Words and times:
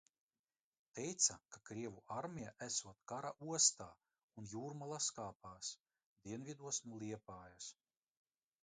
Teica, 0.99 1.35
ka 1.55 1.59
krievu 1.69 2.01
armija 2.15 2.53
esot 2.69 3.03
Kara 3.13 3.31
ostā 3.59 3.87
un 4.43 4.51
jūrmalas 4.55 5.11
kāpās, 5.21 5.71
dienvidos 6.29 6.83
no 6.89 7.05
Liepājas. 7.07 7.73